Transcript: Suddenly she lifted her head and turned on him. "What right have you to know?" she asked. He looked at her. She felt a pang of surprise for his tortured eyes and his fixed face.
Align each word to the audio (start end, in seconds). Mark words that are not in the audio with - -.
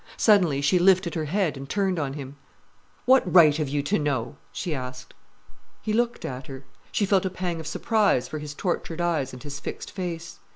Suddenly 0.17 0.61
she 0.61 0.79
lifted 0.79 1.13
her 1.13 1.25
head 1.25 1.55
and 1.55 1.69
turned 1.69 1.99
on 1.99 2.13
him. 2.13 2.35
"What 3.05 3.21
right 3.31 3.55
have 3.57 3.69
you 3.69 3.83
to 3.83 3.99
know?" 3.99 4.35
she 4.51 4.73
asked. 4.73 5.13
He 5.79 5.93
looked 5.93 6.25
at 6.25 6.47
her. 6.47 6.63
She 6.91 7.05
felt 7.05 7.23
a 7.23 7.29
pang 7.29 7.59
of 7.59 7.67
surprise 7.67 8.27
for 8.27 8.39
his 8.39 8.55
tortured 8.55 8.99
eyes 8.99 9.31
and 9.31 9.43
his 9.43 9.59
fixed 9.59 9.91
face. 9.91 10.39